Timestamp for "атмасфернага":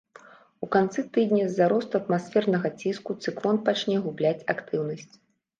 2.01-2.71